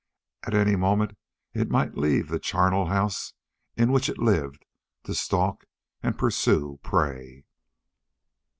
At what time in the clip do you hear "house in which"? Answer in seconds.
2.87-4.09